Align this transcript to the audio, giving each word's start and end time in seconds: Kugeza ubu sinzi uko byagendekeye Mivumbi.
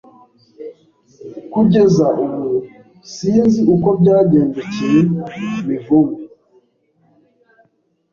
Kugeza 1.53 2.05
ubu 2.23 2.43
sinzi 3.13 3.59
uko 3.73 3.87
byagendekeye 4.01 4.99
Mivumbi. 5.67 6.23